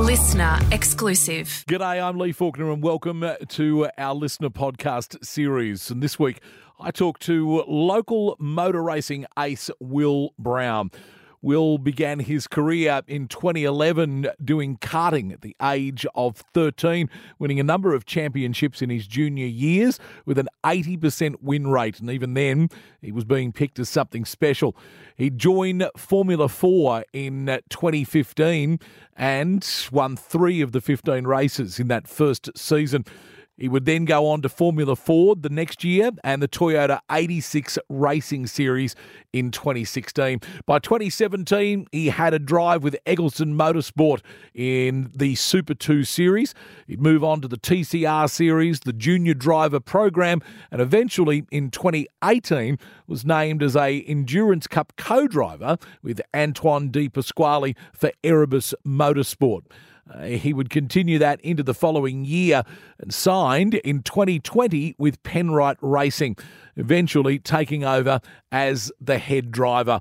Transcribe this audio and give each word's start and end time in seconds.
Listener 0.00 0.58
exclusive. 0.70 1.64
G'day, 1.68 2.02
I'm 2.02 2.18
Lee 2.18 2.30
Faulkner, 2.32 2.70
and 2.72 2.82
welcome 2.82 3.28
to 3.48 3.88
our 3.98 4.14
listener 4.14 4.48
podcast 4.48 5.24
series. 5.24 5.90
And 5.90 6.00
this 6.02 6.18
week, 6.18 6.40
I 6.78 6.92
talk 6.92 7.18
to 7.20 7.64
local 7.66 8.36
motor 8.38 8.82
racing 8.82 9.26
ace 9.36 9.70
Will 9.80 10.34
Brown. 10.38 10.92
Will 11.40 11.78
began 11.78 12.20
his 12.20 12.46
career 12.46 13.02
in 13.06 13.28
2011 13.28 14.28
doing 14.44 14.76
karting 14.78 15.32
at 15.32 15.40
the 15.40 15.56
age 15.62 16.04
of 16.14 16.36
13, 16.54 17.08
winning 17.38 17.60
a 17.60 17.64
number 17.64 17.94
of 17.94 18.04
championships 18.04 18.82
in 18.82 18.90
his 18.90 19.06
junior 19.06 19.46
years 19.46 19.98
with 20.24 20.38
an 20.38 20.48
80% 20.64 21.36
win 21.40 21.68
rate. 21.68 22.00
And 22.00 22.10
even 22.10 22.34
then, 22.34 22.68
he 23.00 23.12
was 23.12 23.24
being 23.24 23.52
picked 23.52 23.78
as 23.78 23.88
something 23.88 24.24
special. 24.24 24.76
He 25.16 25.30
joined 25.30 25.88
Formula 25.96 26.48
4 26.48 27.04
in 27.12 27.46
2015 27.68 28.80
and 29.16 29.88
won 29.92 30.16
three 30.16 30.60
of 30.60 30.72
the 30.72 30.80
15 30.80 31.24
races 31.24 31.78
in 31.78 31.88
that 31.88 32.08
first 32.08 32.50
season. 32.56 33.04
He 33.58 33.68
would 33.68 33.84
then 33.84 34.04
go 34.04 34.26
on 34.28 34.40
to 34.42 34.48
Formula 34.48 34.94
Ford 34.94 35.42
the 35.42 35.48
next 35.48 35.82
year 35.82 36.12
and 36.22 36.40
the 36.40 36.48
Toyota 36.48 37.00
86 37.10 37.78
Racing 37.88 38.46
Series 38.46 38.94
in 39.32 39.50
2016. 39.50 40.40
By 40.64 40.78
2017, 40.78 41.86
he 41.90 42.06
had 42.06 42.34
a 42.34 42.38
drive 42.38 42.84
with 42.84 42.96
Eggleston 43.04 43.58
Motorsport 43.58 44.20
in 44.54 45.10
the 45.14 45.34
Super 45.34 45.74
2 45.74 46.04
Series. 46.04 46.54
He'd 46.86 47.02
move 47.02 47.24
on 47.24 47.40
to 47.40 47.48
the 47.48 47.58
TCR 47.58 48.30
Series, 48.30 48.80
the 48.80 48.92
Junior 48.92 49.34
Driver 49.34 49.80
Program, 49.80 50.40
and 50.70 50.80
eventually 50.80 51.44
in 51.50 51.70
2018 51.70 52.78
was 53.08 53.24
named 53.24 53.62
as 53.62 53.74
a 53.74 54.00
Endurance 54.02 54.68
Cup 54.68 54.92
co-driver 54.96 55.78
with 56.02 56.20
Anton 56.32 56.90
De 56.90 57.08
Pasquale 57.08 57.74
for 57.92 58.12
Erebus 58.22 58.74
Motorsport. 58.86 59.62
Uh, 60.12 60.22
he 60.24 60.52
would 60.52 60.70
continue 60.70 61.18
that 61.18 61.40
into 61.42 61.62
the 61.62 61.74
following 61.74 62.24
year 62.24 62.62
and 62.98 63.12
signed 63.12 63.74
in 63.74 64.02
2020 64.02 64.94
with 64.98 65.22
Penrite 65.22 65.76
Racing, 65.80 66.36
eventually 66.78 67.38
taking 67.38 67.84
over 67.84 68.20
as 68.50 68.90
the 69.00 69.18
head 69.18 69.50
driver. 69.50 70.00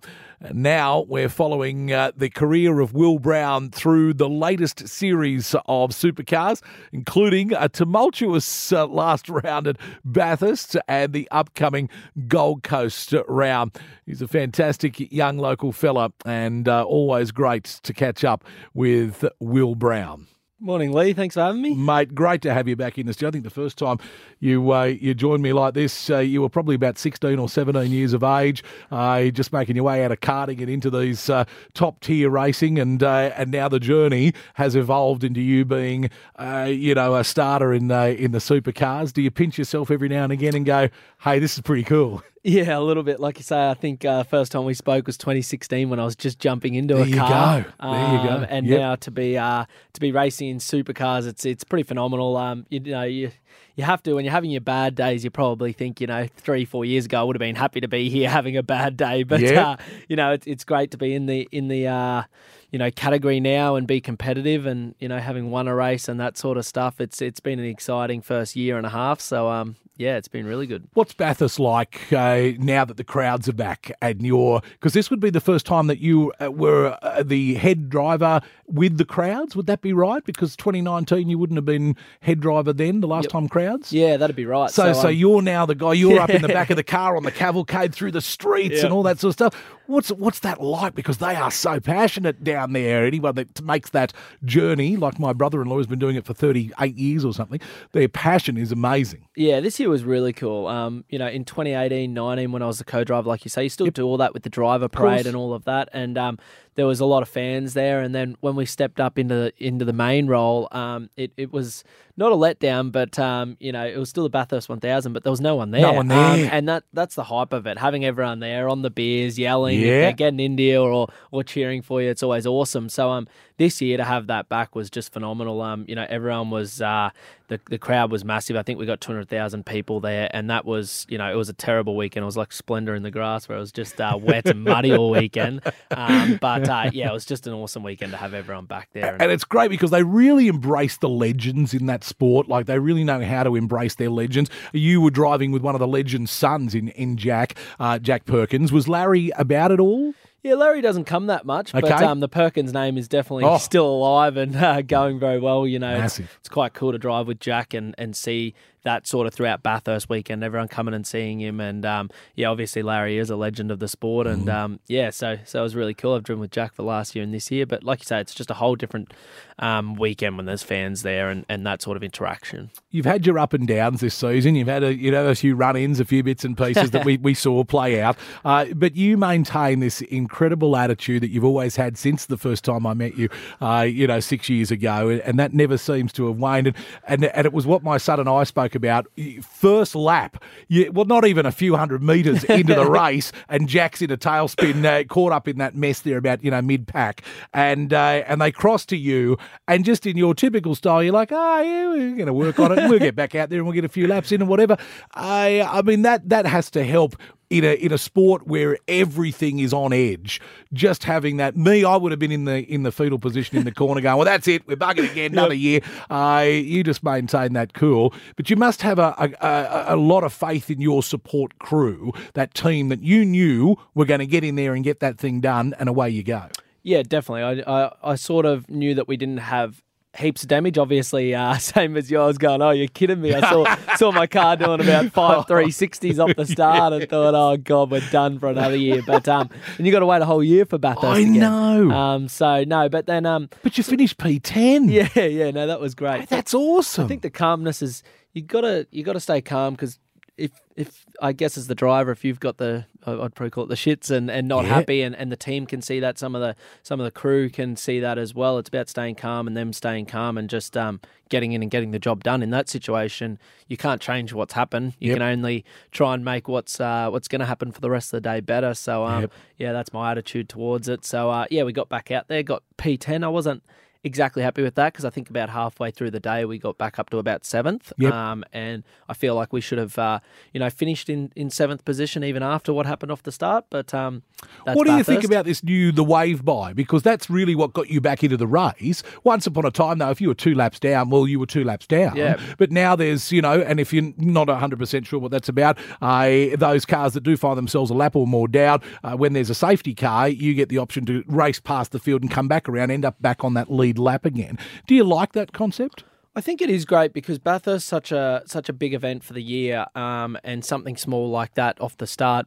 Now 0.53 1.01
we're 1.01 1.29
following 1.29 1.91
uh, 1.91 2.11
the 2.15 2.29
career 2.29 2.79
of 2.79 2.93
Will 2.93 3.17
Brown 3.17 3.71
through 3.71 4.13
the 4.13 4.29
latest 4.29 4.87
series 4.87 5.55
of 5.65 5.91
supercars, 5.91 6.61
including 6.93 7.53
a 7.53 7.67
tumultuous 7.67 8.71
uh, 8.71 8.85
last 8.87 9.27
round 9.43 9.67
at 9.67 9.77
Bathurst 10.05 10.77
and 10.87 11.11
the 11.11 11.27
upcoming 11.31 11.89
Gold 12.27 12.63
Coast 12.63 13.13
round. 13.27 13.77
He's 14.05 14.21
a 14.21 14.27
fantastic 14.27 15.11
young 15.11 15.37
local 15.39 15.71
fella 15.71 16.13
and 16.25 16.67
uh, 16.67 16.83
always 16.83 17.31
great 17.31 17.65
to 17.83 17.93
catch 17.93 18.23
up 18.23 18.43
with 18.73 19.25
Will 19.39 19.75
Brown. 19.75 20.27
Morning, 20.59 20.91
Lee. 20.91 21.13
Thanks 21.13 21.35
for 21.35 21.41
having 21.41 21.61
me, 21.61 21.75
mate. 21.75 22.15
Great 22.15 22.41
to 22.41 22.51
have 22.51 22.67
you 22.67 22.75
back 22.75 22.97
in 22.97 23.05
the 23.05 23.13
studio. 23.13 23.27
I 23.27 23.31
think 23.31 23.43
the 23.43 23.51
first 23.51 23.77
time 23.77 23.99
you 24.39 24.73
uh, 24.73 24.85
you 24.85 25.13
joined 25.13 25.43
me 25.43 25.53
like 25.53 25.75
this, 25.75 26.09
uh, 26.09 26.17
you 26.17 26.41
were 26.41 26.49
probably 26.49 26.73
about 26.73 26.97
sixteen 26.97 27.37
or 27.37 27.47
seventeen 27.47 27.91
years 27.91 28.11
of 28.11 28.23
age, 28.23 28.63
uh, 28.89 29.25
just 29.25 29.53
making 29.53 29.75
your 29.75 29.85
way 29.85 30.03
out 30.03 30.11
of 30.11 30.19
karting 30.19 30.59
and 30.59 30.67
into 30.67 30.89
these 30.89 31.29
uh, 31.29 31.45
top 31.75 31.99
tier 31.99 32.31
racing, 32.31 32.79
and 32.79 33.03
uh, 33.03 33.31
and 33.35 33.51
now 33.51 33.69
the 33.69 33.79
journey 33.79 34.33
has 34.55 34.75
evolved 34.75 35.23
into 35.23 35.41
you 35.41 35.63
being, 35.63 36.09
uh, 36.39 36.67
you 36.67 36.95
know, 36.95 37.15
a 37.15 37.23
starter 37.23 37.71
in 37.71 37.91
in 37.91 38.31
the 38.31 38.39
supercars. 38.39 39.13
Do 39.13 39.21
you 39.21 39.29
pinch 39.29 39.59
yourself 39.59 39.91
every 39.91 40.09
now 40.09 40.23
and 40.23 40.33
again 40.33 40.55
and 40.55 40.65
go, 40.65 40.89
"Hey, 41.19 41.37
this 41.37 41.53
is 41.53 41.61
pretty 41.61 41.83
cool"? 41.83 42.23
Yeah, 42.47 42.77
a 42.77 42.79
little 42.79 43.03
bit. 43.03 43.19
Like 43.19 43.39
you 43.39 43.43
say, 43.43 43.69
I 43.69 43.73
think 43.73 44.05
uh, 44.05 44.23
first 44.23 44.53
time 44.53 44.63
we 44.63 44.73
spoke 44.73 45.05
was 45.05 45.17
2016 45.17 45.89
when 45.89 45.99
I 45.99 46.05
was 46.05 46.15
just 46.15 46.39
jumping 46.39 46.75
into 46.75 46.93
there 46.95 47.03
a 47.03 47.11
car. 47.11 47.55
There 47.55 47.57
you 47.59 47.65
go. 47.65 47.87
um, 47.87 48.15
you 48.15 48.29
go. 48.29 48.35
Um, 48.35 48.45
and 48.49 48.65
yep. 48.65 48.79
now 48.79 48.95
to 48.95 49.11
be 49.11 49.37
uh, 49.37 49.65
to 49.91 49.99
be 49.99 50.13
racing 50.13 50.47
in 50.47 50.59
supercars, 50.59 51.27
it's 51.27 51.43
it's 51.43 51.65
pretty 51.65 51.83
phenomenal. 51.83 52.37
Um, 52.37 52.65
you, 52.69 52.79
you 52.85 52.91
know, 52.93 53.03
you 53.03 53.31
you 53.75 53.83
have 53.83 54.01
to 54.03 54.13
when 54.13 54.23
you're 54.23 54.31
having 54.31 54.49
your 54.49 54.61
bad 54.61 54.95
days. 54.95 55.25
You 55.25 55.29
probably 55.29 55.73
think, 55.73 55.99
you 55.99 56.07
know, 56.07 56.25
three 56.37 56.63
four 56.63 56.85
years 56.85 57.03
ago 57.03 57.19
I 57.19 57.23
would 57.23 57.35
have 57.35 57.41
been 57.41 57.57
happy 57.57 57.81
to 57.81 57.89
be 57.89 58.09
here 58.09 58.29
having 58.39 58.55
a 58.55 58.63
bad 58.63 58.95
day, 58.95 59.23
but 59.23 59.41
yeah. 59.41 59.71
uh, 59.71 59.77
you 60.07 60.15
know, 60.15 60.31
it's 60.31 60.47
it's 60.47 60.63
great 60.63 60.91
to 60.91 60.97
be 60.97 61.13
in 61.13 61.25
the 61.25 61.49
in 61.51 61.67
the 61.67 61.87
uh, 61.87 62.23
you 62.71 62.79
know 62.79 62.91
category 62.91 63.41
now 63.41 63.75
and 63.75 63.87
be 63.87 63.99
competitive 63.99 64.65
and 64.65 64.95
you 64.99 65.09
know 65.09 65.19
having 65.19 65.51
won 65.51 65.67
a 65.67 65.75
race 65.75 66.07
and 66.07 66.17
that 66.21 66.37
sort 66.37 66.57
of 66.57 66.65
stuff. 66.65 67.01
It's 67.01 67.21
it's 67.21 67.41
been 67.41 67.59
an 67.59 67.65
exciting 67.65 68.21
first 68.21 68.55
year 68.55 68.77
and 68.77 68.85
a 68.85 68.91
half. 68.91 69.19
So 69.19 69.49
um, 69.49 69.75
yeah, 69.97 70.17
it's 70.17 70.27
been 70.27 70.45
really 70.45 70.67
good. 70.67 70.87
What's 70.93 71.13
Bathurst 71.13 71.59
like 71.59 72.13
uh, 72.13 72.51
now 72.57 72.85
that 72.85 72.97
the 72.97 73.03
crowds 73.03 73.49
are 73.49 73.53
back 73.53 73.91
and 74.01 74.21
you're 74.21 74.61
because 74.71 74.93
this 74.93 75.09
would 75.09 75.19
be 75.19 75.31
the 75.31 75.41
first 75.41 75.65
time 75.65 75.87
that 75.87 75.99
you 75.99 76.31
uh, 76.39 76.51
were 76.51 76.97
uh, 77.01 77.23
the 77.23 77.55
head 77.55 77.89
driver 77.89 78.41
with 78.67 78.97
the 78.97 79.05
crowds. 79.05 79.55
Would 79.55 79.65
that 79.65 79.81
be 79.81 79.93
right? 79.93 80.23
Because 80.23 80.55
2019 80.55 81.29
you 81.29 81.39
wouldn't 81.39 81.57
have 81.57 81.65
been 81.65 81.95
head 82.21 82.39
driver 82.39 82.73
then. 82.73 83.01
The 83.01 83.07
last 83.07 83.25
yep. 83.25 83.31
time 83.31 83.49
crowds. 83.49 83.91
Yeah, 83.91 84.17
that'd 84.17 84.35
be 84.35 84.45
right. 84.45 84.69
So 84.69 84.93
so, 84.93 85.09
um, 85.09 85.15
you're 85.15 85.41
now 85.41 85.65
the 85.65 85.75
guy. 85.75 85.93
You're 85.93 86.19
up 86.19 86.29
in 86.29 86.43
the 86.43 86.47
back 86.49 86.69
of 86.69 86.77
the 86.77 86.83
car 86.83 87.17
on 87.17 87.23
the 87.23 87.31
cavalcade 87.31 87.93
through 87.93 88.11
the 88.11 88.21
streets 88.21 88.75
yep. 88.75 88.85
and 88.85 88.93
all 88.93 89.03
that 89.03 89.19
sort 89.19 89.29
of 89.29 89.33
stuff. 89.33 89.76
What's 89.87 90.09
what's 90.09 90.39
that 90.39 90.61
like? 90.61 90.95
Because 90.95 91.17
they 91.17 91.35
are 91.35 91.49
so 91.49 91.79
passionate 91.79 92.43
down 92.43 92.73
there. 92.73 93.05
Anyone 93.05 93.35
that 93.35 93.61
makes 93.61 93.89
that 93.91 94.13
journey, 94.43 94.97
like 94.97 95.19
my 95.19 95.33
brother-in-law 95.33 95.77
has 95.77 95.87
been 95.87 95.99
doing 95.99 96.15
it 96.15 96.25
for 96.25 96.33
38 96.33 96.95
years 96.95 97.23
or 97.23 97.33
something, 97.33 97.59
their 97.93 98.07
passion 98.07 98.57
is 98.57 98.71
amazing. 98.71 99.27
Yeah, 99.35 99.59
this 99.61 99.79
year 99.79 99.89
was 99.89 100.03
really 100.03 100.33
cool. 100.33 100.67
Um, 100.67 101.05
you 101.09 101.17
know, 101.17 101.27
in 101.27 101.45
2018, 101.45 102.13
19, 102.13 102.51
when 102.51 102.61
I 102.61 102.67
was 102.67 102.79
the 102.79 102.83
co-driver, 102.83 103.27
like 103.27 103.45
you 103.45 103.49
say, 103.49 103.63
you 103.63 103.69
still 103.69 103.87
yep. 103.87 103.93
do 103.93 104.05
all 104.05 104.17
that 104.17 104.33
with 104.33 104.43
the 104.43 104.49
driver 104.49 104.87
parade 104.87 105.25
and 105.25 105.35
all 105.35 105.53
of 105.53 105.63
that, 105.65 105.89
and 105.93 106.17
um, 106.17 106.37
there 106.77 106.85
was 106.85 106.99
a 106.99 107.05
lot 107.05 107.23
of 107.23 107.27
fans 107.27 107.73
there. 107.73 108.01
And 108.01 108.13
then 108.13 108.37
when 108.39 108.55
we 108.55 108.65
stepped 108.67 108.99
up 108.99 109.17
into 109.17 109.33
the, 109.33 109.53
into 109.57 109.83
the 109.83 109.93
main 109.93 110.27
role, 110.27 110.67
um, 110.71 111.09
it 111.17 111.31
it 111.35 111.51
was 111.51 111.83
not 112.19 112.31
a 112.31 112.35
letdown, 112.35 112.91
but 112.91 113.17
um, 113.19 113.57
you 113.59 113.71
know, 113.71 113.85
it 113.85 113.97
was 113.97 114.09
still 114.09 114.23
the 114.23 114.29
Bathurst 114.29 114.69
1000, 114.69 115.13
but 115.13 115.23
there 115.23 115.31
was 115.31 115.39
no 115.39 115.55
one 115.55 115.69
there. 115.69 115.81
No 115.81 115.93
one 115.93 116.07
there, 116.07 116.17
um, 116.17 116.49
and 116.51 116.67
that 116.69 116.83
that's 116.91 117.15
the 117.15 117.23
hype 117.23 117.51
of 117.51 117.67
it. 117.67 117.77
Having 117.77 118.05
everyone 118.05 118.39
there 118.39 118.69
on 118.69 118.81
the 118.83 118.89
beers, 118.89 119.37
yelling, 119.37 119.79
yeah. 119.79 120.11
getting 120.11 120.39
India 120.39 120.81
or 120.81 121.07
or 121.31 121.43
cheering 121.43 121.81
for 121.81 122.01
you, 122.01 122.09
it's 122.09 122.23
always 122.23 122.47
awesome. 122.47 122.89
So 122.89 123.11
um, 123.11 123.27
this 123.57 123.81
year 123.81 123.97
to 123.97 124.03
have 124.03 124.27
that 124.27 124.49
back 124.49 124.75
was 124.75 124.89
just 124.89 125.13
phenomenal. 125.13 125.61
Um, 125.61 125.85
you 125.87 125.95
know, 125.95 126.05
everyone 126.09 126.49
was 126.49 126.81
uh, 126.81 127.11
the 127.49 127.59
the 127.69 127.77
crowd 127.77 128.11
was 128.11 128.25
massive. 128.25 128.55
I 128.55 128.63
think 128.63 128.79
we 128.79 128.87
got 128.87 128.99
200,000 128.99 129.65
people 129.65 129.99
there, 129.99 130.27
and 130.33 130.49
that 130.49 130.65
was 130.65 131.05
you 131.09 131.19
know 131.19 131.31
it 131.31 131.35
was 131.35 131.49
a 131.49 131.53
terrible 131.53 131.95
weekend. 131.95 132.23
It 132.23 132.25
was 132.25 132.37
like 132.37 132.51
Splendor 132.51 132.95
in 132.95 133.03
the 133.03 133.11
grass, 133.11 133.47
where 133.47 133.57
it 133.59 133.61
was 133.61 133.71
just 133.71 134.01
uh, 134.01 134.17
wet 134.19 134.47
and 134.47 134.63
muddy 134.63 134.91
all 134.91 135.11
weekend. 135.11 135.61
Um, 135.91 136.37
but 136.41 136.66
uh, 136.67 136.89
yeah, 136.93 137.09
it 137.09 137.13
was 137.13 137.25
just 137.25 137.47
an 137.47 137.53
awesome 137.53 137.83
weekend 137.83 138.11
to 138.11 138.17
have 138.17 138.33
everyone 138.33 138.65
back 138.65 138.89
there. 138.93 139.13
And, 139.13 139.23
and 139.23 139.31
it's 139.31 139.43
great 139.43 139.69
because 139.69 139.91
they 139.91 140.03
really 140.03 140.47
embrace 140.47 140.97
the 140.97 141.09
legends 141.09 141.73
in 141.73 141.85
that 141.87 142.03
sport. 142.03 142.47
Like 142.47 142.65
they 142.65 142.79
really 142.79 143.03
know 143.03 143.23
how 143.23 143.43
to 143.43 143.55
embrace 143.55 143.95
their 143.95 144.09
legends. 144.09 144.49
You 144.73 145.01
were 145.01 145.11
driving 145.11 145.51
with 145.51 145.61
one 145.61 145.75
of 145.75 145.79
the 145.79 145.87
legends' 145.87 146.31
sons 146.31 146.75
in 146.75 146.89
in 146.89 147.17
Jack, 147.17 147.55
uh, 147.79 147.99
Jack 147.99 148.25
Perkins. 148.25 148.71
Was 148.71 148.87
Larry 148.87 149.31
about 149.31 149.71
it 149.71 149.79
all? 149.79 150.13
Yeah, 150.43 150.53
Larry 150.53 150.81
doesn't 150.81 151.05
come 151.05 151.27
that 151.27 151.45
much, 151.45 151.75
okay. 151.75 151.81
but 151.81 152.01
um, 152.01 152.21
the 152.21 152.29
Perkins 152.29 152.71
name 152.71 152.97
is 152.97 153.07
definitely 153.07 153.43
oh. 153.43 153.57
still 153.57 153.87
alive 153.87 154.37
and 154.37 154.55
uh, 154.55 154.81
going 154.81 155.19
very 155.19 155.39
well. 155.39 155.67
You 155.67 155.79
know, 155.79 156.03
it's, 156.03 156.19
it's, 156.19 156.47
quite 156.49 156.73
cool 156.73 156.93
to 156.93 156.97
drive 156.97 157.27
with 157.27 157.39
Jack 157.39 157.73
and, 157.73 157.93
and 157.97 158.15
see 158.15 158.53
that 158.87 159.05
sort 159.05 159.27
of 159.27 159.33
throughout 159.33 159.61
Bathurst 159.63 160.09
weekend, 160.09 160.45
everyone 160.45 160.69
coming 160.69 160.93
and 160.93 161.05
seeing 161.05 161.41
him. 161.41 161.59
And 161.59 161.85
um, 161.85 162.09
yeah, 162.35 162.47
obviously 162.47 162.81
Larry 162.81 163.17
is 163.17 163.29
a 163.29 163.35
legend 163.35 163.69
of 163.69 163.79
the 163.79 163.87
sport, 163.87 164.27
and 164.27 164.47
mm. 164.47 164.53
um, 164.53 164.79
yeah, 164.87 165.09
so 165.09 165.37
so 165.43 165.59
it 165.59 165.63
was 165.63 165.75
really 165.75 165.93
cool. 165.93 166.15
I've 166.15 166.23
driven 166.23 166.39
with 166.39 166.51
Jack 166.51 166.73
for 166.73 166.83
last 166.83 167.13
year 167.13 167.23
and 167.23 167.33
this 167.33 167.51
year, 167.51 167.65
but 167.65 167.83
like 167.83 167.99
you 167.99 168.05
say, 168.05 168.21
it's 168.21 168.33
just 168.33 168.49
a 168.49 168.55
whole 168.55 168.75
different 168.75 169.13
um, 169.59 169.95
weekend 169.95 170.37
when 170.37 170.45
there's 170.45 170.63
fans 170.63 171.01
there 171.01 171.29
and, 171.29 171.45
and 171.49 171.65
that 171.65 171.81
sort 171.81 171.97
of 171.97 172.03
interaction. 172.03 172.71
You've 172.91 173.05
had 173.05 173.25
your 173.25 173.37
up 173.39 173.53
and 173.53 173.67
downs 173.67 173.99
this 173.99 174.15
season. 174.15 174.55
You've 174.55 174.67
had 174.67 174.83
a 174.83 174.95
you 174.95 175.11
know 175.11 175.27
a 175.27 175.35
few 175.35 175.55
run-ins, 175.55 175.99
a 175.99 176.05
few 176.05 176.23
bits 176.23 176.45
and 176.45 176.57
pieces 176.57 176.91
that 176.91 177.03
we, 177.03 177.17
we 177.21 177.33
saw 177.33 177.65
play 177.65 178.01
out, 178.01 178.15
uh, 178.45 178.65
but 178.73 178.95
you 178.95 179.17
maintain 179.17 179.81
this 179.81 180.01
incredible 180.01 180.77
attitude 180.77 181.23
that 181.23 181.29
you've 181.29 181.43
always 181.43 181.75
had 181.75 181.97
since 181.97 182.25
the 182.25 182.37
first 182.37 182.63
time 182.63 182.87
I 182.87 182.93
met 182.93 183.17
you, 183.17 183.27
uh, 183.59 183.81
you 183.81 184.07
know, 184.07 184.21
six 184.21 184.47
years 184.47 184.71
ago, 184.71 185.09
and 185.09 185.37
that 185.39 185.53
never 185.53 185.77
seems 185.77 186.13
to 186.13 186.27
have 186.27 186.37
waned. 186.37 186.67
And, 186.67 186.75
and 187.05 187.25
and 187.25 187.45
it 187.45 187.51
was 187.51 187.65
what 187.65 187.83
my 187.83 187.97
son 187.97 188.21
and 188.21 188.29
I 188.29 188.45
spoke 188.45 188.76
about 188.77 189.07
first 189.41 189.93
lap. 189.95 190.41
You, 190.69 190.91
well, 190.93 191.03
not 191.03 191.25
even 191.25 191.45
a 191.45 191.51
few 191.51 191.75
hundred 191.75 192.01
metres 192.01 192.43
into 192.45 192.73
the 192.73 192.89
race, 192.89 193.33
and 193.49 193.67
Jack's 193.67 194.01
in 194.01 194.11
a 194.11 194.17
tailspin, 194.17 194.85
uh, 194.85 195.03
caught 195.03 195.33
up 195.33 195.49
in 195.49 195.57
that 195.57 195.75
mess 195.75 195.99
there 196.01 196.17
about 196.17 196.41
you 196.43 196.51
know 196.51 196.61
mid 196.61 196.87
pack, 196.87 197.23
and 197.53 197.91
uh, 197.93 198.23
and 198.25 198.39
they 198.39 198.51
cross 198.51 198.85
to 198.85 198.95
you, 198.95 199.37
and 199.67 199.83
just 199.83 200.05
in 200.05 200.15
your 200.15 200.33
typical 200.33 200.75
style, 200.75 201.03
you're 201.03 201.11
like, 201.11 201.31
oh 201.33 201.61
yeah, 201.61 201.89
we're 201.89 202.15
going 202.15 202.27
to 202.27 202.33
work 202.33 202.59
on 202.59 202.71
it. 202.71 202.89
We'll 202.89 202.99
get 202.99 203.15
back 203.15 203.35
out 203.35 203.49
there 203.49 203.59
and 203.59 203.67
we'll 203.67 203.75
get 203.75 203.83
a 203.83 203.89
few 203.89 204.07
laps 204.07 204.31
in 204.31 204.41
and 204.41 204.49
whatever. 204.49 204.77
I 205.13 205.61
I 205.61 205.81
mean 205.81 206.03
that 206.03 206.29
that 206.29 206.45
has 206.45 206.71
to 206.71 206.85
help 206.85 207.17
in 207.49 207.63
a 207.63 207.73
in 207.73 207.91
a 207.91 207.97
sport 207.97 208.47
where 208.47 208.77
everything 208.87 209.59
is 209.59 209.73
on 209.73 209.93
edge, 209.93 210.41
just 210.73 211.03
having 211.05 211.37
that 211.37 211.55
me, 211.55 211.83
I 211.83 211.95
would 211.95 212.11
have 212.11 212.19
been 212.19 212.31
in 212.31 212.45
the 212.45 212.63
in 212.63 212.83
the 212.83 212.91
fetal 212.91 213.19
position 213.19 213.57
in 213.57 213.63
the 213.65 213.71
corner, 213.73 214.01
going, 214.01 214.17
"Well, 214.17 214.25
that's 214.25 214.47
it, 214.47 214.67
we're 214.67 214.75
bugging 214.75 215.09
again, 215.11 215.31
another 215.31 215.53
year." 215.53 215.81
Uh, 216.09 216.45
you 216.47 216.83
just 216.83 217.03
maintain 217.03 217.53
that 217.53 217.73
cool, 217.73 218.13
but 218.35 218.49
you 218.49 218.55
must 218.55 218.81
have 218.81 218.99
a, 218.99 219.13
a, 219.41 219.95
a 219.95 219.95
lot 219.95 220.23
of 220.23 220.33
faith 220.33 220.69
in 220.69 220.81
your 220.81 221.03
support 221.03 221.57
crew, 221.59 222.11
that 222.33 222.53
team 222.53 222.89
that 222.89 223.01
you 223.01 223.23
knew 223.23 223.77
were 223.95 224.05
going 224.05 224.19
to 224.19 224.27
get 224.27 224.43
in 224.43 224.55
there 224.55 224.73
and 224.73 224.83
get 224.83 224.99
that 224.99 225.17
thing 225.17 225.39
done, 225.39 225.73
and 225.79 225.87
away 225.89 226.09
you 226.09 226.23
go. 226.23 226.47
Yeah, 226.83 227.03
definitely. 227.03 227.63
I, 227.63 227.85
I, 227.85 227.91
I 228.11 228.15
sort 228.15 228.45
of 228.45 228.69
knew 228.69 228.95
that 228.95 229.07
we 229.07 229.17
didn't 229.17 229.39
have 229.39 229.83
heaps 230.17 230.43
of 230.43 230.49
damage. 230.49 230.77
Obviously, 230.77 231.33
uh, 231.33 231.57
same 231.57 231.97
as 231.97 232.09
yours. 232.09 232.37
Going, 232.37 232.61
oh, 232.61 232.71
you're 232.71 232.87
kidding 232.87 233.21
me! 233.21 233.33
I 233.33 233.49
saw 233.49 233.95
saw 233.95 234.11
my 234.11 234.27
car 234.27 234.55
doing 234.55 234.81
about 234.81 235.11
five 235.13 235.47
three 235.47 235.71
sixties 235.71 236.19
off 236.19 236.35
the 236.35 236.45
start, 236.47 236.93
and 236.93 237.09
thought, 237.09 237.35
oh 237.35 237.57
god, 237.57 237.91
we're 237.91 238.07
done 238.09 238.39
for 238.39 238.49
another 238.49 238.75
year. 238.75 239.01
But 239.05 239.27
um, 239.27 239.49
and 239.77 239.85
you 239.85 239.91
got 239.91 239.99
to 239.99 240.05
wait 240.05 240.21
a 240.21 240.25
whole 240.25 240.43
year 240.43 240.65
for 240.65 240.77
Bathurst. 240.77 241.05
I 241.05 241.19
again. 241.19 241.39
know. 241.39 241.91
Um, 241.91 242.27
so 242.27 242.63
no, 242.63 242.89
but 242.89 243.05
then 243.05 243.25
um, 243.25 243.49
but 243.63 243.77
you 243.77 243.83
finished 243.83 244.17
P 244.17 244.39
ten. 244.39 244.89
Yeah, 244.89 245.09
yeah, 245.15 245.51
no, 245.51 245.67
that 245.67 245.79
was 245.79 245.95
great. 245.95 246.23
Oh, 246.23 246.25
that's 246.29 246.53
awesome. 246.53 247.05
I 247.05 247.07
think 247.07 247.21
the 247.21 247.29
calmness 247.29 247.81
is 247.81 248.03
you 248.33 248.41
gotta 248.41 248.87
you 248.91 249.03
gotta 249.03 249.19
stay 249.19 249.41
calm 249.41 249.73
because 249.73 249.99
if 250.37 250.51
if 250.75 251.05
I 251.21 251.33
guess 251.33 251.57
as 251.57 251.67
the 251.67 251.75
driver, 251.75 252.11
if 252.11 252.23
you've 252.23 252.39
got 252.39 252.57
the 252.57 252.85
I'd 253.05 253.33
probably 253.33 253.49
call 253.49 253.63
it 253.63 253.69
the 253.69 253.75
shits 253.75 254.11
and, 254.11 254.29
and 254.29 254.47
not 254.47 254.65
yeah. 254.65 254.75
happy, 254.75 255.01
and, 255.01 255.15
and 255.15 255.31
the 255.31 255.37
team 255.37 255.65
can 255.65 255.81
see 255.81 255.99
that, 255.99 256.19
some 256.19 256.35
of 256.35 256.41
the 256.41 256.55
some 256.83 256.99
of 256.99 257.05
the 257.05 257.11
crew 257.11 257.49
can 257.49 257.75
see 257.75 257.99
that 257.99 258.17
as 258.17 258.35
well. 258.35 258.57
It's 258.57 258.69
about 258.69 258.87
staying 258.87 259.15
calm 259.15 259.47
and 259.47 259.57
them 259.57 259.73
staying 259.73 260.05
calm 260.05 260.37
and 260.37 260.49
just 260.49 260.77
um, 260.77 260.99
getting 261.29 261.53
in 261.53 261.61
and 261.61 261.71
getting 261.71 261.91
the 261.91 261.99
job 261.99 262.23
done. 262.23 262.43
In 262.43 262.51
that 262.51 262.69
situation, 262.69 263.39
you 263.67 263.77
can't 263.77 264.01
change 264.01 264.33
what's 264.33 264.53
happened. 264.53 264.93
You 264.99 265.09
yep. 265.09 265.17
can 265.17 265.23
only 265.23 265.65
try 265.91 266.13
and 266.13 266.23
make 266.23 266.47
what's 266.47 266.79
uh, 266.79 267.09
what's 267.09 267.27
going 267.27 267.39
to 267.39 267.45
happen 267.45 267.71
for 267.71 267.81
the 267.81 267.89
rest 267.89 268.13
of 268.13 268.21
the 268.21 268.29
day 268.29 268.39
better. 268.39 268.73
So 268.75 269.05
um, 269.05 269.21
yep. 269.21 269.31
yeah, 269.57 269.73
that's 269.73 269.91
my 269.91 270.11
attitude 270.11 270.49
towards 270.49 270.87
it. 270.87 271.03
So 271.03 271.31
uh, 271.31 271.45
yeah, 271.49 271.63
we 271.63 271.73
got 271.73 271.89
back 271.89 272.11
out 272.11 272.27
there, 272.27 272.43
got 272.43 272.63
P10. 272.77 273.23
I 273.23 273.29
wasn't 273.29 273.63
exactly 274.07 274.41
happy 274.41 274.63
with 274.63 274.75
that 274.75 274.93
because 274.93 275.05
I 275.05 275.11
think 275.11 275.29
about 275.29 275.49
halfway 275.49 275.91
through 275.91 276.11
the 276.11 276.19
day 276.19 276.45
we 276.45 276.57
got 276.57 276.77
back 276.77 276.97
up 276.97 277.09
to 277.11 277.19
about 277.19 277.45
seventh, 277.45 277.93
yep. 277.97 278.13
um, 278.13 278.43
and 278.51 278.83
I 279.07 279.13
feel 279.13 279.35
like 279.35 279.53
we 279.53 279.61
should 279.61 279.77
have, 279.77 279.97
uh, 279.99 280.19
you 280.53 280.59
know, 280.59 280.69
finished 280.69 281.09
in, 281.09 281.31
in 281.35 281.49
seventh 281.49 281.85
position 281.85 282.23
even 282.23 282.41
after 282.41 282.73
what 282.73 282.85
happened 282.85 283.11
off 283.11 283.23
the 283.23 283.31
start. 283.31 283.65
But 283.69 283.93
um, 283.93 284.23
what 284.63 284.87
do 284.87 284.95
you 284.95 285.03
think 285.03 285.23
about 285.23 285.45
this 285.45 285.63
new 285.63 285.91
the 285.91 286.03
wave 286.03 286.43
by? 286.43 286.73
Because 286.73 287.03
that's 287.03 287.29
really 287.29 287.53
what 287.53 287.73
got 287.73 287.89
you 287.89 288.01
back 288.01 288.23
into 288.23 288.37
the 288.37 288.47
race. 288.47 289.03
Once 289.23 289.45
upon 289.45 289.65
a 289.65 289.71
time, 289.71 289.99
though, 289.99 290.09
if 290.09 290.21
you 290.21 290.29
were 290.29 290.33
two 290.35 290.55
laps 290.55 290.79
down, 290.79 291.09
well, 291.09 291.27
you 291.27 291.39
were 291.39 291.45
two 291.45 291.63
laps 291.63 291.85
down. 291.85 292.15
Yeah. 292.15 292.39
But 292.57 292.71
now 292.71 292.95
there's, 292.95 293.31
you 293.31 293.41
know, 293.41 293.61
and 293.61 293.79
if 293.79 293.93
you're 293.93 294.13
not 294.17 294.47
100 294.47 294.79
percent 294.79 295.05
sure 295.05 295.19
what 295.19 295.31
that's 295.31 295.49
about, 295.49 295.77
uh, 296.01 296.55
those 296.57 296.85
cars 296.85 297.13
that 297.13 297.23
do 297.23 297.37
find 297.37 297.57
themselves 297.57 297.91
a 297.91 297.93
lap 297.93 298.15
or 298.15 298.25
more 298.25 298.47
down, 298.47 298.81
uh, 299.03 299.15
when 299.15 299.33
there's 299.33 299.49
a 299.49 299.55
safety 299.55 299.93
car, 299.93 300.29
you 300.29 300.53
get 300.53 300.69
the 300.69 300.77
option 300.77 301.05
to 301.05 301.23
race 301.27 301.59
past 301.59 301.91
the 301.91 301.99
field 301.99 302.21
and 302.21 302.31
come 302.31 302.47
back 302.47 302.69
around, 302.69 302.91
end 302.91 303.05
up 303.05 303.21
back 303.21 303.43
on 303.43 303.53
that 303.55 303.71
lead 303.71 303.96
lap 303.97 304.25
again. 304.25 304.57
Do 304.87 304.95
you 304.95 305.03
like 305.03 305.33
that 305.33 305.53
concept? 305.53 306.03
I 306.35 306.41
think 306.41 306.61
it 306.61 306.69
is 306.69 306.85
great 306.85 307.13
because 307.13 307.39
Bathurst 307.39 307.87
such 307.87 308.11
a 308.11 308.43
such 308.45 308.69
a 308.69 308.73
big 308.73 308.93
event 308.93 309.23
for 309.23 309.33
the 309.33 309.41
year, 309.41 309.87
um, 309.95 310.37
and 310.43 310.63
something 310.63 310.95
small 310.95 311.29
like 311.31 311.55
that 311.55 311.81
off 311.81 311.97
the 311.97 312.05
start 312.05 312.45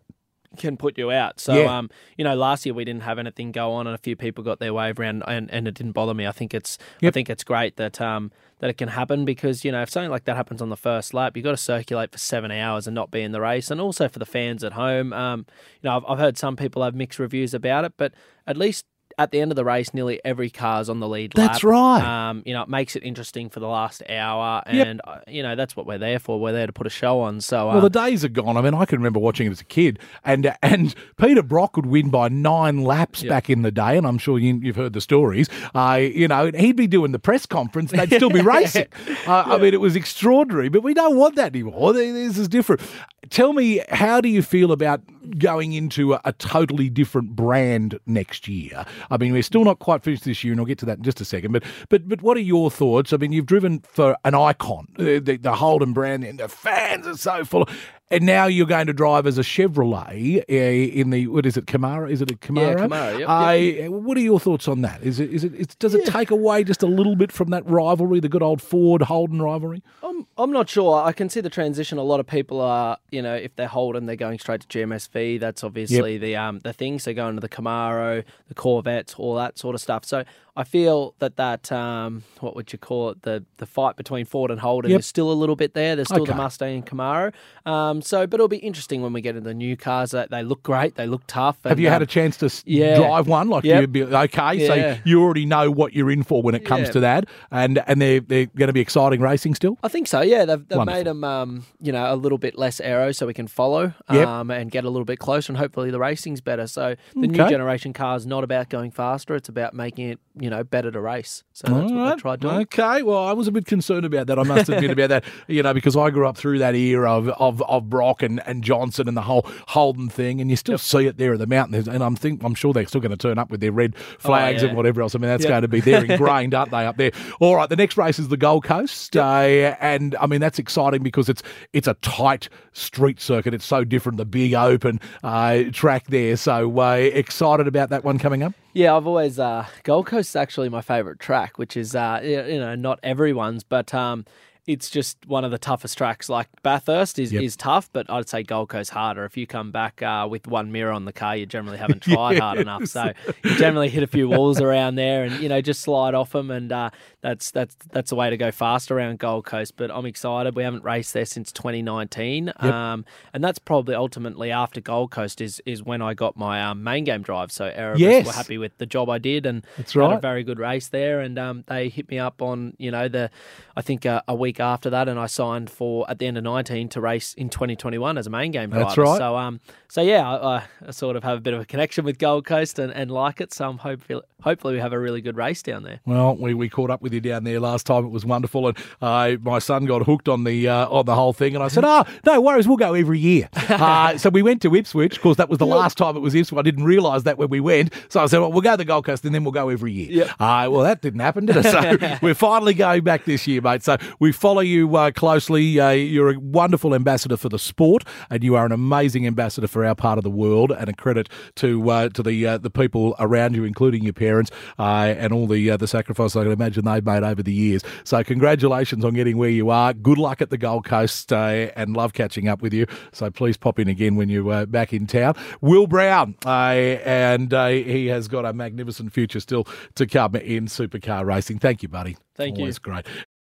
can 0.57 0.77
put 0.77 0.99
you 0.99 1.11
out. 1.11 1.39
So, 1.39 1.55
yeah. 1.55 1.79
um, 1.79 1.91
you 2.17 2.25
know, 2.25 2.35
last 2.35 2.67
year 2.67 2.75
we 2.75 2.85
didn't 2.85 3.03
have 3.03 3.19
anything 3.19 3.53
go 3.53 3.73
on, 3.73 3.87
and 3.87 3.95
a 3.95 3.99
few 3.99 4.17
people 4.17 4.43
got 4.43 4.59
their 4.59 4.75
wave 4.75 4.99
around, 4.99 5.23
and, 5.27 5.51
and 5.51 5.69
it 5.69 5.75
didn't 5.75 5.93
bother 5.93 6.15
me. 6.15 6.27
I 6.27 6.33
think 6.33 6.55
it's 6.55 6.79
yep. 7.01 7.11
I 7.11 7.15
think 7.15 7.31
it's 7.31 7.45
great 7.45 7.77
that 7.77 8.01
um, 8.01 8.33
that 8.59 8.71
it 8.71 8.79
can 8.79 8.89
happen 8.89 9.25
because 9.25 9.65
you 9.65 9.73
know 9.73 9.83
if 9.83 9.91
something 9.91 10.11
like 10.11 10.25
that 10.25 10.37
happens 10.37 10.61
on 10.61 10.69
the 10.69 10.77
first 10.77 11.15
lap, 11.15 11.37
you've 11.37 11.45
got 11.45 11.53
to 11.53 11.57
circulate 11.57 12.13
for 12.13 12.19
seven 12.19 12.51
hours 12.51 12.87
and 12.87 12.95
not 12.95 13.11
be 13.11 13.23
in 13.23 13.33
the 13.33 13.41
race, 13.41 13.71
and 13.71 13.81
also 13.81 14.09
for 14.09 14.19
the 14.19 14.27
fans 14.27 14.65
at 14.65 14.73
home. 14.73 15.13
Um, 15.13 15.47
you 15.83 15.89
know, 15.89 15.97
I've, 15.97 16.05
I've 16.07 16.19
heard 16.19 16.39
some 16.39 16.57
people 16.57 16.83
have 16.83 16.95
mixed 16.95 17.19
reviews 17.19 17.55
about 17.55 17.85
it, 17.85 17.95
but 17.97 18.13
at 18.47 18.57
least 18.57 18.87
at 19.21 19.33
the 19.33 19.41
end 19.41 19.53
of 19.53 19.57
the 19.57 19.65
race, 19.67 19.93
nearly 19.93 20.19
every 20.25 20.49
car's 20.49 20.89
on 20.89 20.99
the 20.99 21.07
lead 21.07 21.37
lap. 21.37 21.53
That's 21.53 21.63
right. 21.63 22.01
Um, 22.01 22.43
you 22.47 22.55
know, 22.55 22.63
it 22.63 22.71
makes 22.71 22.97
it 22.97 23.03
interesting 23.03 23.51
for 23.51 23.61
the 23.61 23.69
last 23.69 24.03
hour, 24.09 24.63
and 24.65 24.77
yep. 24.77 25.01
Uh, 25.05 25.19
you 25.29 25.43
know 25.43 25.55
that's 25.57 25.77
what 25.77 25.87
we're 25.87 25.99
there 25.99 26.19
for. 26.19 26.41
We're 26.41 26.53
there 26.53 26.67
to 26.67 26.73
put 26.73 26.87
a 26.87 26.91
show 26.91 27.21
on. 27.21 27.43
So, 27.43 27.69
um, 27.69 27.75
well, 27.75 27.83
the 27.83 27.91
days 27.91 28.25
are 28.25 28.31
gone. 28.31 28.57
I 28.57 28.63
mean, 28.63 28.73
I 28.73 28.87
can 28.87 28.99
remember 28.99 29.21
watching 29.21 29.47
it 29.47 29.51
as 29.51 29.61
a 29.61 29.65
kid, 29.65 29.99
and 30.25 30.55
and 30.63 30.95
Peter 31.21 31.43
Brock 31.43 31.77
would 31.77 31.85
win 31.85 32.09
by 32.09 32.29
nine 32.29 32.83
laps 32.83 33.23
yep. 33.23 33.29
back 33.29 33.51
in 33.51 33.61
the 33.61 33.71
day, 33.71 33.99
and 33.99 34.07
I'm 34.07 34.17
sure 34.17 34.39
you, 34.39 34.59
have 34.65 34.77
heard 34.77 34.95
the 34.95 35.03
stories. 35.03 35.51
Uh, 35.75 35.99
you 36.01 36.27
know, 36.27 36.51
he'd 36.57 36.77
be 36.77 36.87
doing 36.87 37.13
the 37.13 37.19
press 37.19 37.45
conference, 37.45 37.93
and 37.93 38.01
they'd 38.01 38.17
still 38.17 38.31
be 38.31 38.41
racing. 38.43 38.87
uh, 39.07 39.15
yeah. 39.27 39.43
I 39.43 39.59
mean, 39.59 39.75
it 39.75 39.81
was 39.81 39.97
extraordinary, 39.97 40.71
but 40.71 40.83
we 40.83 40.95
don't 40.95 41.17
want 41.17 41.37
that 41.37 41.55
anymore. 41.55 41.93
This 41.93 42.39
is 42.39 42.49
different. 42.49 42.81
Tell 43.29 43.53
me, 43.53 43.83
how 43.91 44.23
do 44.23 44.31
you 44.31 44.41
feel 44.41 44.73
about 44.73 45.03
going 45.39 45.75
into 45.75 46.15
a, 46.15 46.21
a, 46.25 46.33
totally 46.33 46.89
different 46.89 47.37
brand 47.37 48.01
next 48.07 48.49
year? 48.49 48.87
I 49.11 49.17
mean, 49.17 49.33
we're 49.33 49.43
still 49.43 49.65
not 49.65 49.79
quite 49.79 50.03
finished 50.03 50.25
this 50.25 50.45
year, 50.45 50.53
and 50.53 50.61
I'll 50.61 50.67
get 50.67 50.79
to 50.79 50.87
that 50.87 50.99
in 50.99 51.03
just 51.03 51.21
a 51.21 51.25
second. 51.25 51.53
But 51.53 51.65
but 51.89 52.09
but 52.09 52.23
what 52.23 52.37
are 52.37 52.41
your 52.41 52.71
thoughts? 52.71 53.13
I 53.13 53.17
mean, 53.17 53.33
you've 53.33 53.47
driven 53.47 53.81
for 53.81 54.17
an 54.25 54.35
icon, 54.35 54.89
the, 54.97 55.19
the, 55.19 55.37
the 55.37 55.55
Holden 55.55 55.93
brand, 55.93 56.25
and 56.25 56.39
the 56.39 56.49
fans 56.49 57.07
are 57.07 57.17
so 57.17 57.45
full. 57.45 57.69
And 58.13 58.27
now 58.27 58.47
you're 58.47 58.67
going 58.67 58.89
to 58.89 58.93
drive 58.93 59.25
as 59.25 59.39
a 59.39 59.43
Chevrolet 59.43 60.41
uh, 60.41 60.53
in 61.01 61.11
the 61.11 61.29
what 61.29 61.47
is 61.47 61.57
it 61.57 61.67
Camaro? 61.67 62.11
Is 62.11 62.21
it 62.21 62.31
a 62.31 62.35
Camaro? 62.35 62.77
Yeah, 62.77 62.87
Camaro. 62.87 63.19
Yep, 63.21 63.29
uh, 63.29 63.53
yep. 63.53 63.91
What 63.91 64.17
are 64.17 64.21
your 64.21 64.41
thoughts 64.41 64.67
on 64.67 64.81
that? 64.81 65.01
Is 65.03 65.21
it 65.21 65.33
is 65.33 65.45
it 65.45 65.77
does 65.79 65.95
it 65.95 66.03
yeah. 66.05 66.13
take 66.13 66.33
away 66.33 66.65
just 66.65 66.83
a 66.83 66.89
little 66.89 67.15
bit 67.15 67.31
from 67.31 67.51
that 67.51 67.65
rivalry, 67.67 68.19
the 68.19 68.29
good 68.29 68.43
old 68.43 68.61
Ford 68.61 69.03
Holden 69.03 69.41
rivalry? 69.41 69.85
I'm 70.03 70.27
I'm 70.37 70.51
not 70.51 70.69
sure. 70.69 71.01
I 71.05 71.13
can 71.13 71.29
see 71.29 71.41
the 71.41 71.51
transition. 71.51 71.99
A 71.99 72.03
lot 72.03 72.19
of 72.19 72.27
people 72.27 72.61
are, 72.61 72.99
you 73.13 73.23
know, 73.23 73.37
if 73.37 73.55
they're 73.55 73.69
Holden, 73.69 74.07
they're 74.07 74.17
going 74.17 74.41
straight 74.41 74.63
to 74.63 74.67
GMSV. 74.67 75.39
That's 75.39 75.63
obviously 75.63 76.15
yep. 76.15 76.21
the 76.21 76.37
um 76.37 76.59
the 76.61 76.73
thing. 76.73 76.99
They're 76.99 77.15
going 77.15 77.37
to 77.37 77.41
the 77.41 77.49
Camaro, 77.49 78.25
the 78.49 78.55
Corvettes, 78.55 79.15
all 79.15 79.37
that 79.37 79.57
sort 79.57 79.77
of 79.77 79.81
stuff. 79.81 80.05
So 80.05 80.25
I 80.61 80.65
feel 80.65 81.15
that 81.21 81.37
that 81.37 81.73
um, 81.73 82.23
what 82.41 82.55
would 82.55 82.71
you 82.71 82.79
call 82.79 83.09
it 83.09 83.23
the 83.23 83.43
the 83.57 83.65
fight 83.65 83.97
between 83.97 84.27
Ford 84.27 84.51
and 84.51 84.61
Holden 84.61 84.91
yep. 84.91 85.01
is 85.01 85.07
still 85.07 85.33
a 85.33 85.33
little 85.33 85.57
bit 85.57 85.73
there. 85.73 85.97
There's 85.97 86.09
still 86.09 86.25
okay. 86.25 86.33
the 86.33 86.37
Mustang 86.37 86.75
and 86.75 86.87
Camaro. 86.87 87.33
Um, 87.65 88.03
so, 88.03 88.27
but 88.27 88.35
it'll 88.35 88.49
be 88.49 88.59
interesting 88.59 89.01
when 89.01 89.15
we 89.15 89.23
get 89.23 89.37
into 89.37 89.49
the 89.49 89.55
new 89.55 89.75
cars. 89.75 90.11
That 90.11 90.31
they 90.31 90.43
look 90.43 90.63
great, 90.63 90.97
they 90.97 91.07
look 91.07 91.23
tough. 91.27 91.57
And, 91.65 91.71
Have 91.71 91.81
you 91.81 91.87
um, 91.89 91.95
had 91.95 92.03
a 92.03 92.07
chance 92.07 92.37
to 92.39 92.51
yeah. 92.67 92.97
drive 92.97 93.27
one? 93.27 93.49
Like 93.49 93.65
yep. 93.65 93.81
you'd 93.81 93.93
be 93.93 94.03
okay, 94.03 94.55
yeah. 94.57 94.67
so 94.67 95.01
you 95.07 95.23
already 95.23 95.47
know 95.47 95.71
what 95.71 95.95
you're 95.95 96.11
in 96.11 96.25
for 96.25 96.43
when 96.43 96.55
it 96.55 96.67
comes 96.67 96.89
yeah. 96.89 96.93
to 96.93 97.01
that, 97.01 97.25
and 97.51 97.83
and 97.87 98.03
they're 98.03 98.21
they're 98.21 98.45
going 98.45 98.67
to 98.67 98.75
be 98.75 98.81
exciting 98.81 99.23
racing 99.23 99.55
still. 99.55 99.79
I 99.83 99.89
think 99.89 100.09
so. 100.09 100.21
Yeah, 100.21 100.45
they've, 100.45 100.69
they've 100.69 100.85
made 100.85 101.07
them 101.07 101.25
um, 101.25 101.65
you 101.81 101.91
know 101.91 102.13
a 102.13 102.17
little 102.17 102.37
bit 102.37 102.59
less 102.59 102.81
aero 102.81 103.13
so 103.13 103.27
we 103.27 103.33
can 103.33 103.47
follow 103.47 103.95
yep. 104.13 104.29
um, 104.29 104.51
and 104.51 104.71
get 104.71 104.85
a 104.85 104.91
little 104.91 105.07
bit 105.07 105.21
closer, 105.21 105.53
and 105.53 105.57
hopefully 105.57 105.91
the 105.91 105.99
racing's 105.99 106.43
better. 106.43 106.67
So 106.67 106.97
the 107.15 107.21
okay. 107.21 107.27
new 107.29 107.49
generation 107.49 107.95
car 107.95 108.15
is 108.19 108.27
not 108.27 108.45
about 108.45 108.69
going 108.69 108.91
faster; 108.91 109.35
it's 109.35 109.49
about 109.49 109.73
making 109.73 110.11
it 110.11 110.21
you 110.39 110.50
know 110.50 110.50
better 110.65 110.91
to 110.91 111.01
race. 111.01 111.45
So 111.53 111.67
that's 111.69 111.91
All 111.91 111.97
what 111.97 112.05
right. 112.05 112.13
I 112.13 112.17
tried 112.17 112.41
doing. 112.41 112.57
Okay, 112.57 113.03
well, 113.03 113.25
I 113.25 113.33
was 113.33 113.49
a 113.49 113.53
bit 113.53 113.67
concerned 113.67 114.05
about 114.05 114.27
that. 114.29 114.39
I 114.39 114.43
must 114.43 114.69
admit 114.69 114.91
about 114.91 115.09
that. 115.09 115.25
You 115.47 115.63
know, 115.63 115.75
because 115.75 115.97
I 115.97 116.11
grew 116.11 116.29
up 116.29 116.37
through 116.37 116.59
that 116.59 116.75
era 116.75 117.13
of 117.13 117.29
of, 117.29 117.63
of 117.63 117.89
Brock 117.89 118.23
and, 118.23 118.41
and 118.47 118.63
Johnson 118.63 119.09
and 119.09 119.17
the 119.17 119.23
whole 119.23 119.47
Holden 119.69 120.09
thing, 120.09 120.41
and 120.41 120.49
you 120.49 120.57
still 120.57 120.79
see 120.79 121.07
it 121.07 121.17
there 121.19 121.33
at 121.33 121.39
the 121.39 121.47
mountain. 121.47 121.89
And 121.89 122.03
I'm 122.03 122.15
think 122.15 122.43
I'm 122.45 122.55
sure 122.55 122.73
they're 122.73 122.87
still 122.87 123.01
going 123.01 123.11
to 123.11 123.17
turn 123.17 123.39
up 123.39 123.51
with 123.51 123.61
their 123.61 123.73
red 123.73 123.97
flags 123.97 124.63
oh, 124.63 124.67
yeah. 124.67 124.69
and 124.69 124.77
whatever 124.77 125.03
else. 125.03 125.15
I 125.15 125.19
mean, 125.19 125.29
that's 125.29 125.45
yep. 125.45 125.51
going 125.51 125.63
to 125.63 125.69
be 125.69 125.81
there 125.81 126.05
ingrained, 126.05 126.55
aren't 126.55 126.71
they, 126.71 126.87
up 126.87 126.97
there? 126.97 127.11
All 127.41 127.57
right, 127.57 127.69
the 127.69 127.77
next 127.77 127.97
race 127.97 128.19
is 128.19 128.29
the 128.29 128.37
Gold 128.37 128.65
Coast, 128.65 129.15
yep. 129.15 129.25
uh, 129.25 129.77
and 129.81 130.15
I 130.21 130.27
mean 130.27 130.41
that's 130.41 130.59
exciting 130.59 131.03
because 131.03 131.29
it's 131.29 131.43
it's 131.73 131.89
a 131.89 131.95
tight 131.95 132.49
street 132.73 133.21
circuit. 133.21 133.55
It's 133.55 133.65
so 133.65 133.85
different, 133.85 134.19
the 134.19 134.25
big 134.25 134.55
open 134.55 135.01
uh, 135.23 135.65
track 135.73 136.07
there. 136.09 136.37
So 136.37 136.79
uh, 136.81 136.93
excited 136.95 137.67
about 137.67 137.91
that 137.91 138.05
one 138.05 138.19
coming 138.19 138.43
up. 138.43 138.55
Yeah, 138.73 138.97
I've 138.97 139.07
always 139.07 139.39
uh, 139.39 139.67
Gold 139.83 140.07
Coast 140.07 140.31
is 140.31 140.37
actually 140.37 140.69
my 140.69 140.81
favourite 140.81 141.19
track, 141.19 141.59
which 141.59 141.77
is 141.77 141.95
uh, 141.95 142.21
you 142.23 142.59
know 142.59 142.75
not 142.77 143.01
everyone's, 143.03 143.65
but 143.65 143.93
um, 143.93 144.25
it's 144.71 144.89
just 144.89 145.27
one 145.27 145.45
of 145.45 145.51
the 145.51 145.59
toughest 145.59 145.99
tracks. 145.99 146.29
Like 146.29 146.47
Bathurst 146.63 147.19
is, 147.19 147.33
yep. 147.33 147.43
is 147.43 147.57
tough, 147.57 147.91
but 147.93 148.09
I'd 148.09 148.29
say 148.29 148.45
Gold 148.45 148.69
Coast 148.69 148.91
harder. 148.91 149.25
If 149.25 149.37
you 149.37 149.45
come 149.45 149.73
back 149.73 150.01
uh, 150.01 150.29
with 150.31 150.47
one 150.47 150.71
mirror 150.71 150.93
on 150.93 151.07
the 151.07 151.13
car, 151.13 151.37
you 151.37 151.45
generally 151.45 151.79
haven't 151.85 152.03
tried 152.03 152.35
yes. 152.35 152.41
hard 152.41 152.59
enough. 152.59 152.87
So 152.87 153.13
you 153.43 153.57
generally 153.57 153.89
hit 153.89 154.05
a 154.05 154.07
few 154.07 154.29
walls 154.29 154.61
around 154.61 154.95
there, 154.95 155.25
and 155.25 155.43
you 155.43 155.49
know 155.49 155.61
just 155.61 155.81
slide 155.81 156.15
off 156.15 156.31
them, 156.31 156.53
and 156.53 156.71
uh, 156.71 156.91
that's 157.21 157.51
that's 157.51 157.75
that's 157.91 158.13
a 158.13 158.15
way 158.15 158.31
to 158.31 158.37
go 158.37 158.53
fast 158.53 158.93
around 158.93 159.19
Gold 159.19 159.45
Coast. 159.45 159.77
But 159.77 159.91
I'm 159.91 160.07
excited. 160.07 160.55
We 160.55 160.63
haven't 160.63 160.85
raced 160.85 161.15
there 161.15 161.27
since 161.27 161.51
2019, 161.51 162.47
yep. 162.47 162.63
um, 162.63 163.05
and 163.35 163.43
that's 163.43 163.59
probably 163.59 163.97
ultimately 163.97 164.53
after 164.53 164.81
Gold 164.81 165.11
Coast 165.11 165.41
is 165.41 165.61
is 165.67 165.83
when 165.83 166.01
I 166.01 166.15
got 166.15 166.37
my 166.37 166.63
um, 166.63 166.85
main 166.85 167.03
game 167.03 167.23
drive. 167.23 167.51
So 167.51 167.65
Erebus 167.67 168.01
yes. 168.01 168.27
were 168.27 168.33
happy 168.33 168.57
with 168.57 168.79
the 168.79 168.87
job 168.87 169.11
I 169.11 169.19
did, 169.19 169.47
and 169.47 169.67
that's 169.77 169.97
right. 169.97 170.11
had 170.11 170.19
a 170.19 170.21
very 170.21 170.45
good 170.45 170.61
race 170.61 170.87
there. 170.87 171.21
And 171.21 171.41
um, 171.41 171.65
they 171.67 171.89
hit 171.89 172.09
me 172.09 172.21
up 172.21 172.41
on 172.41 172.75
you 172.79 172.93
know 172.93 173.09
the 173.09 173.31
I 173.77 173.83
think 173.83 174.07
uh, 174.07 174.23
a 174.29 174.35
week 174.35 174.60
after 174.61 174.91
that, 174.91 175.09
and 175.09 175.19
I 175.19 175.27
signed 175.27 175.71
for 175.71 176.09
at 176.11 176.19
the 176.19 176.27
end 176.27 176.39
of 176.39 176.45
19 176.45 176.89
to 176.91 177.01
race 177.01 177.35
in 177.35 177.49
2021 177.49 178.19
as 178.19 178.27
a 178.27 178.31
main 178.31 178.53
game 178.53 178.71
driver. 178.71 178.85
That's 178.85 178.99
right. 178.99 179.19
So 179.19 179.37
um 179.37 179.61
so 179.91 180.03
yeah, 180.03 180.29
I, 180.29 180.63
I, 180.87 180.91
sort 180.93 181.17
of 181.17 181.25
have 181.25 181.39
a 181.39 181.41
bit 181.41 181.53
of 181.53 181.61
a 181.61 181.65
connection 181.65 182.05
with 182.05 182.19
Gold 182.19 182.47
Coast 182.47 182.79
and, 182.79 182.93
and 182.93 183.11
like 183.11 183.41
it. 183.41 183.53
So 183.53 183.69
I'm 183.69 183.79
hopefully 183.79 184.23
hopefully 184.41 184.75
we 184.75 184.81
have 184.81 184.93
a 184.93 184.99
really 184.99 185.21
good 185.21 185.37
race 185.37 185.63
down 185.63 185.83
there. 185.83 186.01
Well, 186.07 186.37
we, 186.37 186.55
we 186.55 186.69
caught 186.69 186.91
up 186.91 187.03
with 187.03 187.13
you 187.13 187.21
down 187.21 187.43
there 187.43 187.59
last 187.59 187.87
time. 187.87 188.05
It 188.05 188.11
was 188.11 188.25
wonderful, 188.25 188.69
and 188.69 188.79
uh, 189.03 189.37
my 189.43 189.59
son 189.59 189.87
got 189.87 190.03
hooked 190.03 190.29
on 190.29 190.45
the 190.45 190.69
uh, 190.69 190.89
on 190.89 191.07
the 191.07 191.15
whole 191.17 191.33
thing. 191.33 191.57
And 191.57 191.65
I 191.65 191.67
said, 191.69 191.85
"Oh, 191.85 192.05
no 192.25 192.41
worries, 192.41 192.69
we'll 192.69 192.77
go 192.77 192.95
every 192.95 193.19
year." 193.19 193.49
uh, 193.69 194.17
so 194.17 194.31
we 194.31 194.43
went 194.43 194.63
to 194.63 194.75
Ipswich. 194.75 195.17
Of 195.17 195.23
course, 195.23 195.37
that 195.39 195.49
was 195.49 195.59
the 195.59 195.67
last 195.67 195.99
time 195.99 196.17
it 196.17 196.21
was 196.21 196.37
Ipswich. 196.37 196.59
I 196.59 196.63
didn't 196.63 196.85
realise 196.85 197.25
that 197.25 197.37
when 197.37 197.49
we 197.49 197.59
went. 197.59 197.93
So 198.09 198.21
I 198.21 198.27
said, 198.27 198.39
"Well, 198.39 198.53
we'll 198.53 198.63
go 198.63 198.73
to 198.73 198.77
the 198.77 198.85
Gold 198.85 199.07
Coast, 199.07 199.25
and 199.25 199.35
then 199.35 199.43
we'll 199.43 199.53
go 199.53 199.71
every 199.71 199.93
year." 199.93 200.11
Yep. 200.11 200.29
Uh, 200.39 200.69
well, 200.71 200.83
that 200.83 201.03
didn't 201.03 201.21
happen, 201.21 201.47
did 201.47 201.57
it? 201.57 201.65
So 201.65 202.19
we're 202.23 202.35
finally 202.35 202.75
going 202.75 203.03
back 203.03 203.25
this 203.25 203.47
year, 203.49 203.61
mate. 203.61 203.83
So 203.83 203.97
we 204.21 204.31
follow 204.41 204.63
you 204.63 204.97
uh, 204.97 205.11
closely. 205.11 205.79
Uh, 205.79 205.91
you're 205.91 206.31
a 206.31 206.39
wonderful 206.39 206.95
ambassador 206.95 207.37
for 207.37 207.51
the 207.51 207.59
sport, 207.59 208.05
and 208.31 208.43
you 208.43 208.57
are 208.57 208.65
an 208.65 208.73
amazing 208.73 209.27
ambassador 209.27 209.69
for 209.69 209.85
our 209.85 209.95
part 209.95 210.17
of 210.17 210.25
the 210.25 210.31
world. 210.31 210.73
And 210.73 210.89
a 210.89 210.95
credit 210.95 211.29
to 211.57 211.91
uh, 211.91 212.09
to 212.09 212.23
the 212.23 212.47
uh, 212.47 212.59
the 212.59 212.71
people 212.71 213.15
around 213.19 213.55
you, 213.55 213.65
including 213.65 214.03
your 214.03 214.15
parents, 214.15 214.51
uh, 214.79 215.15
and 215.17 215.33
all 215.33 215.47
the 215.47 215.77
the 215.77 215.87
sacrifices 215.87 216.37
I 216.37 216.45
can 216.45 216.53
imagine 216.53 216.85
they've 216.87 217.05
made 217.05 217.23
over 217.23 217.43
the 217.43 217.53
years. 217.53 217.83
So 218.05 218.25
congratulations 218.25 219.05
on 219.05 219.13
getting 219.15 219.37
where 219.37 219.51
you 219.51 219.69
are. 219.69 219.93
Good 219.93 220.19
luck 220.19 220.41
at 220.41 220.49
the 220.49 220.59
Gold 220.59 220.87
Coast, 220.87 221.33
and 221.33 221.95
love 221.95 222.15
catching 222.15 222.49
up 222.49 222.63
with 222.63 222.73
you. 222.73 222.87
So 223.13 223.31
please 223.31 223.59
pop 223.59 223.79
in 223.79 223.89
again 223.89 224.17
when 224.17 224.31
you're 224.31 224.67
back 224.67 224.95
in 224.95 225.07
town. 225.07 225.35
Will 225.61 225.87
Brown, 225.87 226.35
and 226.47 227.53
he 227.53 228.07
has 228.07 228.27
got 228.27 228.47
a 228.47 228.55
magnificent 228.55 229.13
future 229.13 229.41
still 229.41 229.67
to 229.97 230.07
come 230.07 230.35
in 230.37 230.67
supercar 230.67 231.27
racing. 231.27 231.59
Thank 231.59 231.83
you, 231.83 231.89
buddy. 231.89 232.17
Thank 232.37 232.57
Always 232.57 232.77
you. 232.77 232.81
great. 232.81 233.07